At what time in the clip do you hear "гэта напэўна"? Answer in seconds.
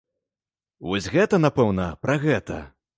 1.17-1.89